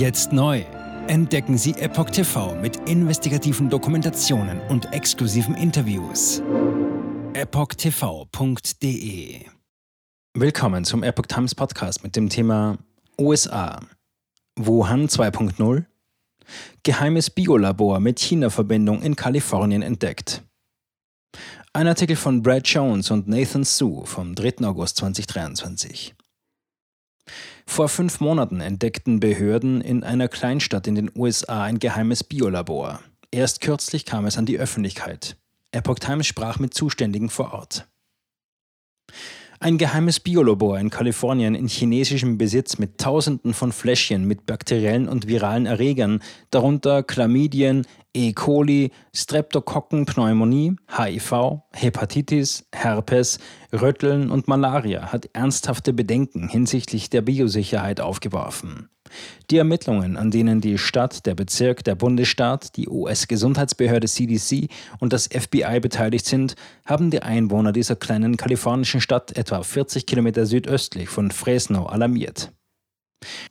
[0.00, 0.64] Jetzt neu.
[1.08, 6.42] Entdecken Sie Epoch TV mit investigativen Dokumentationen und exklusiven Interviews.
[7.34, 8.64] EpochTV.de
[10.32, 12.78] Willkommen zum Epoch Times Podcast mit dem Thema
[13.20, 13.78] USA.
[14.56, 15.84] Wuhan 2.0
[16.82, 20.42] Geheimes Biolabor mit China-Verbindung in Kalifornien entdeckt.
[21.74, 24.64] Ein Artikel von Brad Jones und Nathan Sue vom 3.
[24.64, 26.14] August 2023.
[27.70, 32.98] Vor fünf Monaten entdeckten Behörden in einer Kleinstadt in den USA ein geheimes Biolabor.
[33.30, 35.36] Erst kürzlich kam es an die Öffentlichkeit.
[35.70, 37.86] Epoch Times sprach mit Zuständigen vor Ort.
[39.62, 45.28] Ein geheimes Biolabor in Kalifornien in chinesischem Besitz mit Tausenden von Fläschchen mit bakteriellen und
[45.28, 48.32] viralen Erregern, darunter Chlamydien, E.
[48.32, 53.38] coli, Streptokokken, Pneumonie, HIV, Hepatitis, Herpes,
[53.70, 58.88] Rötteln und Malaria, hat ernsthafte Bedenken hinsichtlich der Biosicherheit aufgeworfen.
[59.50, 65.28] Die Ermittlungen, an denen die Stadt, der Bezirk, der Bundesstaat, die US-Gesundheitsbehörde CDC und das
[65.28, 71.30] FBI beteiligt sind, haben die Einwohner dieser kleinen kalifornischen Stadt etwa 40 Kilometer südöstlich von
[71.30, 72.52] Fresno alarmiert.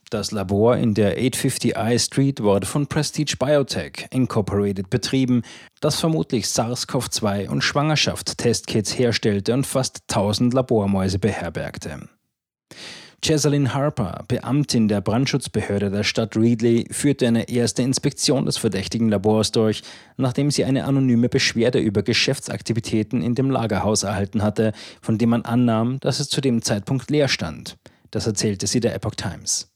[0.09, 5.43] Das Labor in der 850 I Street wurde von Prestige Biotech Incorporated betrieben,
[5.79, 12.09] das vermutlich SARS-CoV-2 und Schwangerschaft-Testkits herstellte und fast 1000 Labormäuse beherbergte.
[13.21, 19.51] Chesalyn Harper, Beamtin der Brandschutzbehörde der Stadt Reedley, führte eine erste Inspektion des verdächtigen Labors
[19.51, 19.83] durch,
[20.15, 25.43] nachdem sie eine anonyme Beschwerde über Geschäftsaktivitäten in dem Lagerhaus erhalten hatte, von dem man
[25.43, 27.77] annahm, dass es zu dem Zeitpunkt leer stand.
[28.11, 29.69] Das erzählte sie der Epoch Times.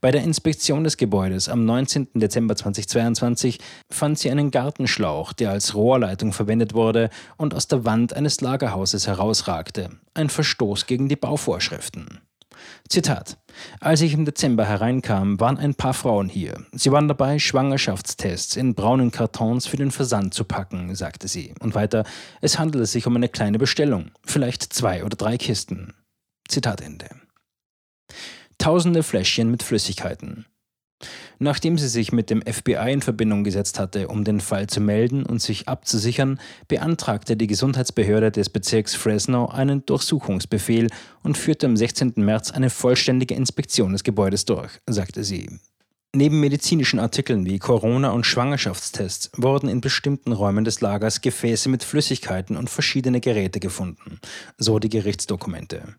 [0.00, 2.08] Bei der Inspektion des Gebäudes am 19.
[2.14, 3.58] Dezember 2022
[3.90, 9.06] fand sie einen Gartenschlauch, der als Rohrleitung verwendet wurde und aus der Wand eines Lagerhauses
[9.06, 9.90] herausragte.
[10.14, 12.20] Ein Verstoß gegen die Bauvorschriften.
[12.88, 13.38] Zitat.
[13.80, 16.64] Als ich im Dezember hereinkam, waren ein paar Frauen hier.
[16.72, 21.54] Sie waren dabei, Schwangerschaftstests in braunen Kartons für den Versand zu packen, sagte sie.
[21.60, 22.04] Und weiter,
[22.40, 25.94] es handelte sich um eine kleine Bestellung, vielleicht zwei oder drei Kisten.
[26.48, 27.08] Zitat Ende.
[28.58, 30.46] Tausende Fläschchen mit Flüssigkeiten.
[31.38, 35.24] Nachdem sie sich mit dem FBI in Verbindung gesetzt hatte, um den Fall zu melden
[35.24, 40.88] und sich abzusichern, beantragte die Gesundheitsbehörde des Bezirks Fresno einen Durchsuchungsbefehl
[41.22, 42.14] und führte am 16.
[42.16, 45.48] März eine vollständige Inspektion des Gebäudes durch, sagte sie.
[46.14, 51.84] Neben medizinischen Artikeln wie Corona- und Schwangerschaftstests wurden in bestimmten Räumen des Lagers Gefäße mit
[51.84, 54.20] Flüssigkeiten und verschiedene Geräte gefunden,
[54.58, 55.94] so die Gerichtsdokumente.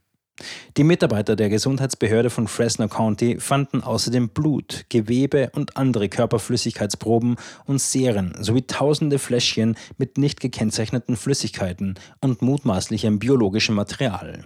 [0.77, 7.35] Die Mitarbeiter der Gesundheitsbehörde von Fresno County fanden außerdem Blut, Gewebe und andere Körperflüssigkeitsproben
[7.65, 14.45] und Serien sowie tausende Fläschchen mit nicht gekennzeichneten Flüssigkeiten und mutmaßlichem biologischem Material.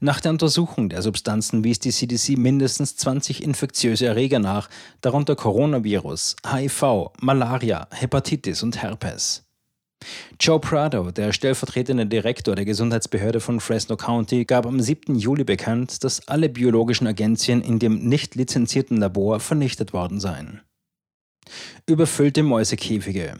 [0.00, 4.68] Nach der Untersuchung der Substanzen wies die CDC mindestens 20 infektiöse Erreger nach,
[5.00, 9.45] darunter Coronavirus, HIV, Malaria, Hepatitis und Herpes.
[10.38, 15.16] Joe Prado, der stellvertretende Direktor der Gesundheitsbehörde von Fresno County, gab am 7.
[15.16, 20.60] Juli bekannt, dass alle biologischen Agenzien in dem nicht lizenzierten Labor vernichtet worden seien.
[21.86, 23.38] Überfüllte Mäusekäfige.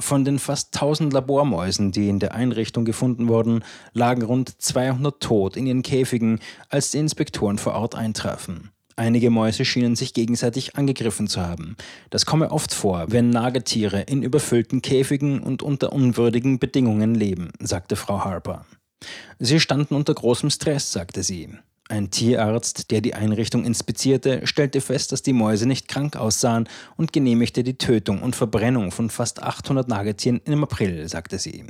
[0.00, 5.56] Von den fast 1000 Labormäusen, die in der Einrichtung gefunden wurden, lagen rund 200 tot
[5.56, 8.70] in ihren Käfigen, als die Inspektoren vor Ort eintrafen.
[8.98, 11.76] Einige Mäuse schienen sich gegenseitig angegriffen zu haben.
[12.10, 17.94] Das komme oft vor, wenn Nagetiere in überfüllten Käfigen und unter unwürdigen Bedingungen leben, sagte
[17.94, 18.66] Frau Harper.
[19.38, 21.48] Sie standen unter großem Stress, sagte sie.
[21.88, 27.12] Ein Tierarzt, der die Einrichtung inspizierte, stellte fest, dass die Mäuse nicht krank aussahen und
[27.12, 31.64] genehmigte die Tötung und Verbrennung von fast 800 Nagetieren im April, sagte sie.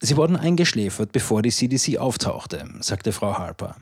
[0.00, 3.76] Sie wurden eingeschläfert, bevor die CDC auftauchte, sagte Frau Harper.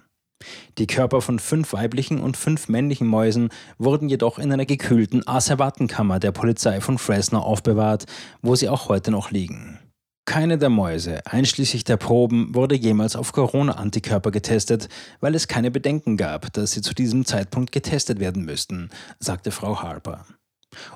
[0.79, 6.21] Die Körper von fünf weiblichen und fünf männlichen Mäusen wurden jedoch in einer gekühlten Asservatenkammer
[6.21, 8.07] der Polizei von Fresno aufbewahrt,
[8.43, 9.79] wo sie auch heute noch liegen.
[10.27, 14.89] Keine der Mäuse, einschließlich der Proben, wurde jemals auf Corona-Antikörper getestet,
[15.21, 18.89] weil es keine Bedenken gab, dass sie zu diesem Zeitpunkt getestet werden müssten,
[19.19, 20.25] sagte Frau Harper.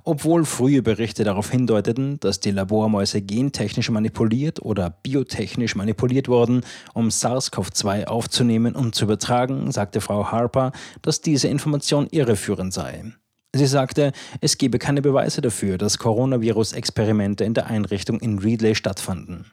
[0.05, 6.63] Obwohl frühe Berichte darauf hindeuteten, dass die Labormäuse gentechnisch manipuliert oder biotechnisch manipuliert wurden,
[6.95, 10.73] um SARS-CoV-2 aufzunehmen und zu übertragen, sagte Frau Harper,
[11.03, 13.05] dass diese Information irreführend sei.
[13.55, 19.47] Sie sagte, es gebe keine Beweise dafür, dass Coronavirus-Experimente in der Einrichtung in Reedley stattfanden.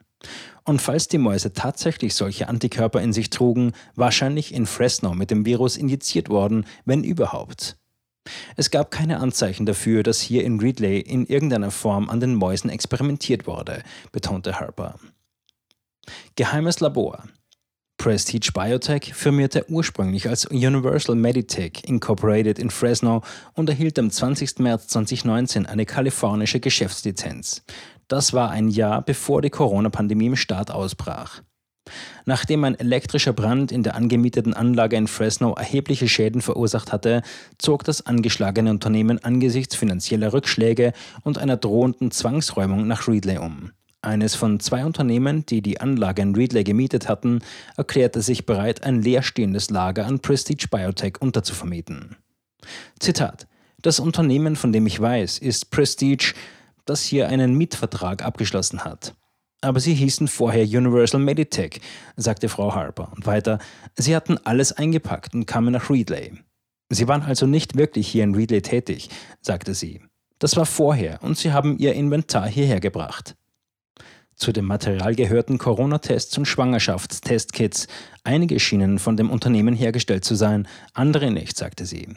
[0.64, 5.46] Und falls die Mäuse tatsächlich solche Antikörper in sich trugen, wahrscheinlich in Fresno mit dem
[5.46, 7.76] Virus injiziert worden, wenn überhaupt.
[8.56, 12.70] Es gab keine Anzeichen dafür, dass hier in Ridley in irgendeiner Form an den Mäusen
[12.70, 13.82] experimentiert wurde,
[14.12, 14.98] betonte Harper.
[16.36, 17.24] Geheimes Labor.
[17.98, 23.22] Prestige Biotech firmierte ursprünglich als Universal Meditech Incorporated in Fresno
[23.54, 24.58] und erhielt am 20.
[24.58, 27.64] März 2019 eine kalifornische Geschäftslizenz.
[28.06, 31.42] Das war ein Jahr bevor die Corona-Pandemie im Staat ausbrach.
[32.24, 37.22] Nachdem ein elektrischer Brand in der angemieteten Anlage in Fresno erhebliche Schäden verursacht hatte,
[37.58, 40.92] zog das angeschlagene Unternehmen angesichts finanzieller Rückschläge
[41.22, 43.70] und einer drohenden Zwangsräumung nach Reedley um.
[44.02, 47.40] Eines von zwei Unternehmen, die die Anlage in Reedley gemietet hatten,
[47.76, 52.16] erklärte sich bereit, ein leerstehendes Lager an Prestige Biotech unterzuvermieten.
[53.00, 53.48] Zitat
[53.82, 56.34] Das Unternehmen, von dem ich weiß, ist Prestige,
[56.84, 59.14] das hier einen Mietvertrag abgeschlossen hat.
[59.60, 61.80] Aber sie hießen vorher Universal Meditech,
[62.16, 63.12] sagte Frau Harper.
[63.14, 63.58] Und weiter,
[63.96, 66.34] sie hatten alles eingepackt und kamen nach Reedley.
[66.88, 69.08] Sie waren also nicht wirklich hier in Reedley tätig,
[69.40, 70.02] sagte sie.
[70.38, 73.34] Das war vorher und sie haben ihr Inventar hierher gebracht.
[74.36, 77.88] Zu dem Material gehörten Corona-Tests und Schwangerschaftstestkits.
[78.22, 82.14] Einige schienen von dem Unternehmen hergestellt zu sein, andere nicht, sagte sie.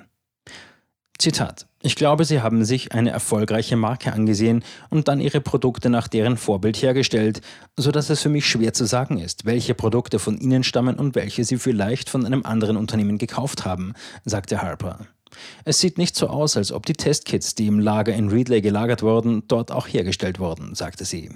[1.17, 1.68] Zitat.
[1.81, 6.35] Ich glaube, Sie haben sich eine erfolgreiche Marke angesehen und dann Ihre Produkte nach deren
[6.35, 7.39] Vorbild hergestellt,
[7.77, 11.15] so dass es für mich schwer zu sagen ist, welche Produkte von Ihnen stammen und
[11.15, 13.93] welche Sie vielleicht von einem anderen Unternehmen gekauft haben,
[14.25, 15.07] sagte Harper.
[15.63, 19.01] Es sieht nicht so aus, als ob die Testkits, die im Lager in Reedley gelagert
[19.01, 21.29] wurden, dort auch hergestellt wurden, sagte sie.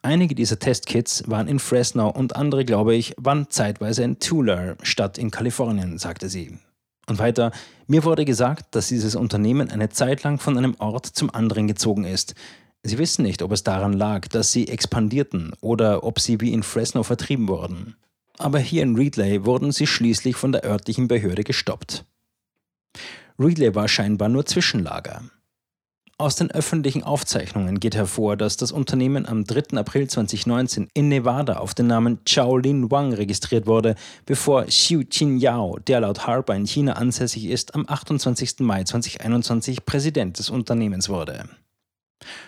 [0.00, 5.18] Einige dieser Testkits waren in Fresno und andere, glaube ich, waren zeitweise in Tulare, Stadt
[5.18, 6.58] in Kalifornien, sagte sie.
[7.08, 7.52] Und weiter,
[7.86, 12.04] mir wurde gesagt, dass dieses Unternehmen eine Zeit lang von einem Ort zum anderen gezogen
[12.04, 12.34] ist.
[12.82, 16.62] Sie wissen nicht, ob es daran lag, dass sie expandierten oder ob sie wie in
[16.62, 17.96] Fresno vertrieben wurden.
[18.36, 22.04] Aber hier in Reedley wurden sie schließlich von der örtlichen Behörde gestoppt.
[23.38, 25.22] Reedley war scheinbar nur Zwischenlager.
[26.20, 29.78] Aus den öffentlichen Aufzeichnungen geht hervor, dass das Unternehmen am 3.
[29.78, 33.94] April 2019 in Nevada auf den Namen Chao Lin Wang registriert wurde,
[34.26, 38.56] bevor Xiu Yao, der laut Harper in China ansässig ist, am 28.
[38.58, 41.48] Mai 2021 Präsident des Unternehmens wurde.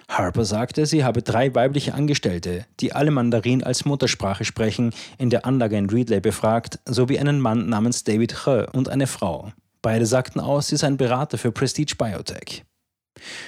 [0.09, 5.47] Harper sagte, sie habe drei weibliche Angestellte, die alle Mandarin als Muttersprache sprechen, in der
[5.47, 9.53] Anlage in Reedley befragt, sowie einen Mann namens David He und eine Frau.
[9.81, 12.65] Beide sagten aus, sie seien Berater für Prestige Biotech.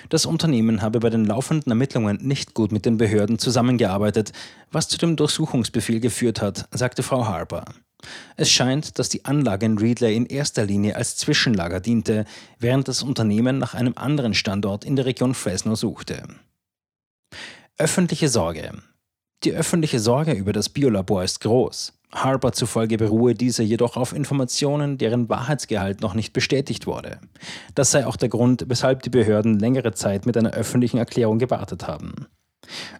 [0.08, 4.32] Das Unternehmen habe bei den laufenden Ermittlungen nicht gut mit den Behörden zusammengearbeitet,
[4.70, 7.64] was zu dem Durchsuchungsbefehl geführt hat, sagte Frau Harper.
[8.36, 12.24] Es scheint, dass die Anlage in Reedley in erster Linie als Zwischenlager diente,
[12.58, 16.24] während das Unternehmen nach einem anderen Standort in der Region Fresno suchte.
[17.78, 18.72] Öffentliche Sorge.
[19.44, 21.92] Die öffentliche Sorge über das Biolabor ist groß.
[22.14, 27.18] Harper zufolge beruhe diese jedoch auf Informationen, deren Wahrheitsgehalt noch nicht bestätigt wurde.
[27.74, 31.86] Das sei auch der Grund, weshalb die Behörden längere Zeit mit einer öffentlichen Erklärung gewartet
[31.86, 32.26] haben.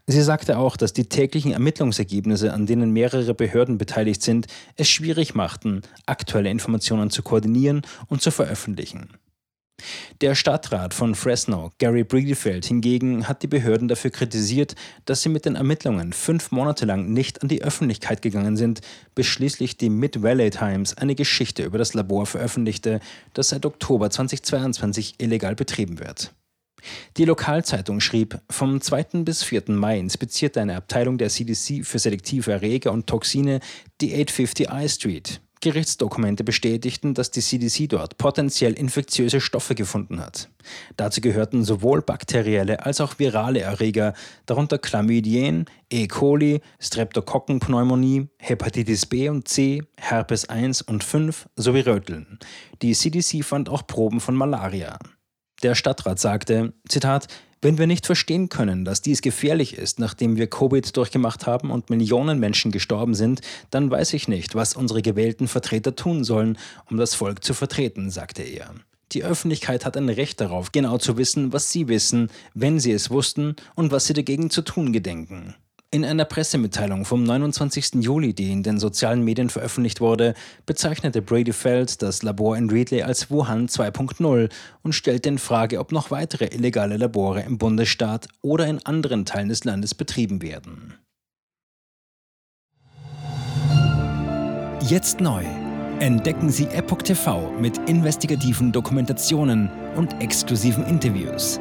[0.07, 5.35] Sie sagte auch, dass die täglichen Ermittlungsergebnisse, an denen mehrere Behörden beteiligt sind, es schwierig
[5.35, 9.11] machten, aktuelle Informationen zu koordinieren und zu veröffentlichen.
[10.21, 14.75] Der Stadtrat von Fresno, Gary Briedefeld, hingegen hat die Behörden dafür kritisiert,
[15.05, 18.81] dass sie mit den Ermittlungen fünf Monate lang nicht an die Öffentlichkeit gegangen sind,
[19.15, 23.01] bis schließlich die Mid-Valley Times eine Geschichte über das Labor veröffentlichte,
[23.35, 26.33] das seit Oktober 2022 illegal betrieben wird.
[27.17, 29.23] Die Lokalzeitung schrieb, vom 2.
[29.25, 29.65] bis 4.
[29.69, 33.61] Mai inspizierte eine Abteilung der CDC für selektive Erreger und Toxine
[34.01, 40.51] die 850 I Street, Gerichtsdokumente bestätigten, dass die CDC dort potenziell infektiöse Stoffe gefunden hat.
[40.97, 44.13] Dazu gehörten sowohl bakterielle als auch virale Erreger,
[44.45, 46.09] darunter Chlamydien, E.
[46.09, 52.41] coli, Streptokokkenpneumonie, Hepatitis B und C, Herpes 1 und 5 sowie Röteln.
[52.83, 54.99] Die CDC fand auch Proben von Malaria.
[55.63, 57.29] Der Stadtrat sagte, Zitat,
[57.63, 61.91] wenn wir nicht verstehen können, dass dies gefährlich ist, nachdem wir Covid durchgemacht haben und
[61.91, 63.41] Millionen Menschen gestorben sind,
[63.71, 66.59] dann weiß ich nicht, was unsere gewählten Vertreter tun sollen,
[66.91, 68.75] um das Volk zu vertreten, sagte er.
[69.13, 73.11] Die Öffentlichkeit hat ein Recht darauf, genau zu wissen, was sie wissen, wenn sie es
[73.11, 75.55] wussten und was sie dagegen zu tun gedenken.
[75.95, 77.97] In einer Pressemitteilung vom 29.
[77.97, 80.33] Juli, die in den sozialen Medien veröffentlicht wurde,
[80.65, 84.51] bezeichnete Brady Feld das Labor in Reedley als Wuhan 2.0
[84.83, 89.51] und stellte in Frage, ob noch weitere illegale Labore im Bundesstaat oder in anderen Teilen
[89.51, 90.95] des Landes betrieben werden.
[94.89, 95.45] Jetzt neu.
[95.99, 101.61] Entdecken Sie Epoch TV mit investigativen Dokumentationen und exklusiven Interviews